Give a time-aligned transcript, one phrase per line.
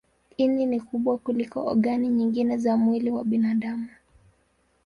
[0.37, 3.87] Ini ni kubwa kuliko ogani nyingine za mwili wa binadamu.